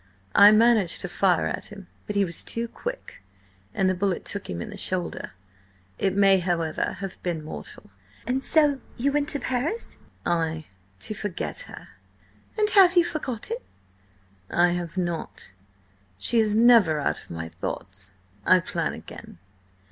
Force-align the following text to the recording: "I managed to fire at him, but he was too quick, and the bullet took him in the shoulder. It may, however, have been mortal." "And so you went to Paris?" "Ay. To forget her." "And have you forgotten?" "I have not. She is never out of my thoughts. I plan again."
"I 0.33 0.49
managed 0.49 1.01
to 1.01 1.07
fire 1.07 1.45
at 1.45 1.65
him, 1.65 1.85
but 2.07 2.15
he 2.15 2.25
was 2.25 2.43
too 2.43 2.67
quick, 2.67 3.21
and 3.71 3.87
the 3.87 3.93
bullet 3.93 4.25
took 4.25 4.49
him 4.49 4.59
in 4.59 4.71
the 4.71 4.75
shoulder. 4.75 5.33
It 5.99 6.15
may, 6.15 6.39
however, 6.39 6.93
have 6.93 7.21
been 7.21 7.43
mortal." 7.43 7.91
"And 8.25 8.43
so 8.43 8.81
you 8.97 9.11
went 9.11 9.29
to 9.29 9.39
Paris?" 9.39 9.99
"Ay. 10.25 10.65
To 11.01 11.13
forget 11.13 11.59
her." 11.69 11.89
"And 12.57 12.67
have 12.71 12.97
you 12.97 13.05
forgotten?" 13.05 13.57
"I 14.49 14.69
have 14.69 14.97
not. 14.97 15.51
She 16.17 16.39
is 16.39 16.55
never 16.55 16.99
out 16.99 17.21
of 17.21 17.29
my 17.29 17.47
thoughts. 17.47 18.15
I 18.43 18.59
plan 18.59 18.93
again." 18.93 19.37